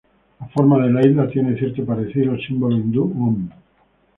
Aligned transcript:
La 0.39 0.47
forma 0.47 0.79
de 0.83 0.89
la 0.89 1.05
isla 1.07 1.27
tiene 1.29 1.55
cierto 1.59 1.85
parecido 1.85 2.31
al 2.31 2.41
símbolo 2.41 2.75
hindú 2.75 3.03
Om. 3.03 3.49